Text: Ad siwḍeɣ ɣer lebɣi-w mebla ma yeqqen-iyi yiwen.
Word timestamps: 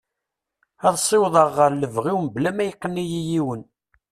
Ad 0.87 0.95
siwḍeɣ 1.07 1.47
ɣer 1.57 1.71
lebɣi-w 1.75 2.19
mebla 2.25 2.51
ma 2.55 2.63
yeqqen-iyi 2.65 3.21
yiwen. 3.29 3.61